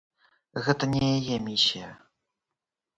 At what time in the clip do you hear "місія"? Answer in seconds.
1.51-1.95